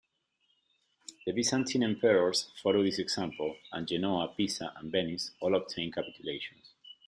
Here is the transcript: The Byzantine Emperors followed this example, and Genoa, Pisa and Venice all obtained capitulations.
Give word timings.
The 1.27 1.31
Byzantine 1.31 1.83
Emperors 1.83 2.49
followed 2.63 2.85
this 2.87 2.97
example, 2.97 3.57
and 3.71 3.87
Genoa, 3.87 4.33
Pisa 4.35 4.73
and 4.77 4.91
Venice 4.91 5.29
all 5.39 5.53
obtained 5.53 5.93
capitulations. 5.93 6.73